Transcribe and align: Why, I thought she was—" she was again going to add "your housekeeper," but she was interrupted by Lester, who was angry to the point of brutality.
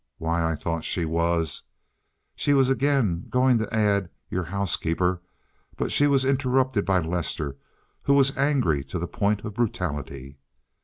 Why, 0.17 0.43
I 0.49 0.55
thought 0.55 0.83
she 0.83 1.05
was—" 1.05 1.61
she 2.35 2.55
was 2.55 2.69
again 2.69 3.27
going 3.29 3.59
to 3.59 3.71
add 3.71 4.09
"your 4.31 4.45
housekeeper," 4.45 5.21
but 5.77 5.91
she 5.91 6.07
was 6.07 6.25
interrupted 6.25 6.85
by 6.87 6.97
Lester, 6.97 7.55
who 8.01 8.15
was 8.15 8.35
angry 8.35 8.83
to 8.85 8.97
the 8.97 9.05
point 9.07 9.43
of 9.45 9.53
brutality. 9.53 10.39